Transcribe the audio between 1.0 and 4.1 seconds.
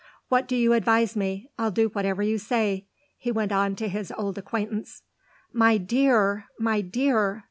me? I'll do whatever you say," he went on to